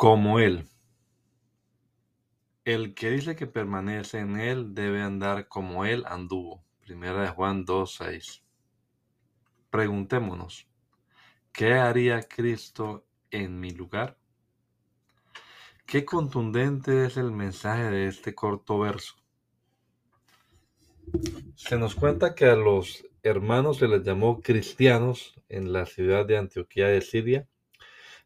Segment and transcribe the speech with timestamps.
[0.00, 0.66] Como Él.
[2.64, 6.64] El que dice que permanece en Él debe andar como Él anduvo.
[6.80, 8.40] Primera de Juan 2.6.
[9.68, 10.66] Preguntémonos,
[11.52, 14.16] ¿qué haría Cristo en mi lugar?
[15.84, 19.16] Qué contundente es el mensaje de este corto verso.
[21.56, 26.38] Se nos cuenta que a los hermanos se les llamó cristianos en la ciudad de
[26.38, 27.46] Antioquía de Siria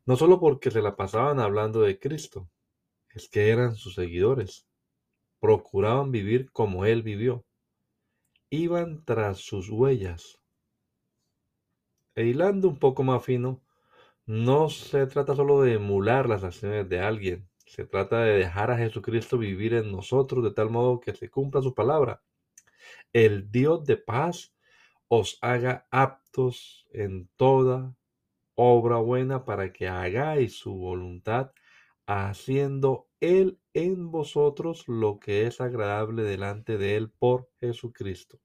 [0.06, 2.50] no solo porque se la pasaban hablando de Cristo,
[3.10, 4.66] es que eran sus seguidores.
[5.40, 7.44] Procuraban vivir como Él vivió.
[8.50, 10.40] Iban tras sus huellas.
[12.14, 13.62] E hilando un poco más fino,
[14.26, 18.78] no se trata solo de emular las acciones de alguien, se trata de dejar a
[18.78, 22.22] Jesucristo vivir en nosotros de tal modo que se cumpla su palabra.
[23.12, 24.54] El Dios de paz
[25.08, 27.94] os haga aptos en toda
[28.54, 31.52] obra buena para que hagáis su voluntad,
[32.06, 38.38] haciendo Él en vosotros lo que es agradable delante de Él por Jesucristo.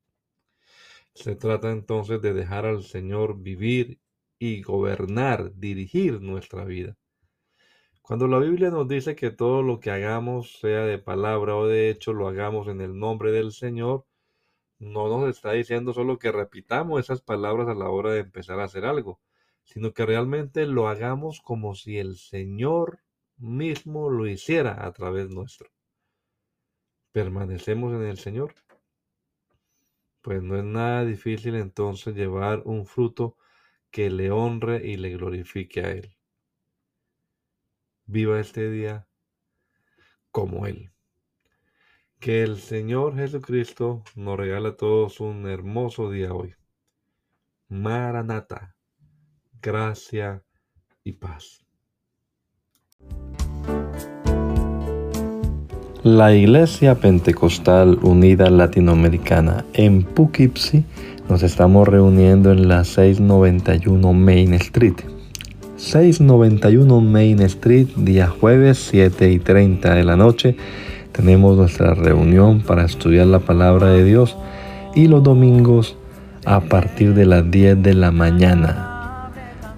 [1.13, 3.99] Se trata entonces de dejar al Señor vivir
[4.39, 6.95] y gobernar, dirigir nuestra vida.
[8.01, 11.89] Cuando la Biblia nos dice que todo lo que hagamos, sea de palabra o de
[11.89, 14.05] hecho, lo hagamos en el nombre del Señor,
[14.79, 18.63] no nos está diciendo solo que repitamos esas palabras a la hora de empezar a
[18.63, 19.19] hacer algo,
[19.71, 23.01] sino que realmente lo hagamos como si el Señor
[23.37, 25.69] mismo lo hiciera a través nuestro.
[27.11, 28.55] ¿Permanecemos en el Señor?
[30.21, 33.37] Pues no es nada difícil entonces llevar un fruto
[33.91, 36.15] que le honre y le glorifique a Él.
[38.05, 39.07] Viva este día
[40.31, 40.91] como Él.
[42.19, 46.55] Que el Señor Jesucristo nos regala a todos un hermoso día hoy.
[47.67, 48.75] Maranata
[49.61, 50.41] gracia
[51.03, 51.65] y paz.
[56.03, 60.85] La Iglesia Pentecostal Unida Latinoamericana en Poughkeepsie
[61.27, 64.95] nos estamos reuniendo en la 691 Main Street.
[65.75, 70.55] 691 Main Street, día jueves 7 y 30 de la noche.
[71.11, 74.37] Tenemos nuestra reunión para estudiar la palabra de Dios
[74.95, 75.97] y los domingos
[76.45, 78.88] a partir de las 10 de la mañana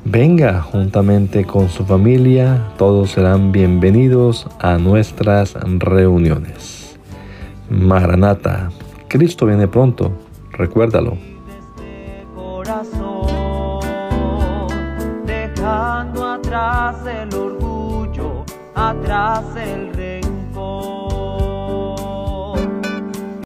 [0.03, 6.97] Venga juntamente con su familia, todos serán bienvenidos a nuestras reuniones.
[7.69, 8.71] Maranata,
[9.07, 10.11] Cristo viene pronto,
[10.51, 11.17] recuérdalo.
[15.63, 18.43] Atrás el orgullo,
[18.75, 20.21] atrás el rey.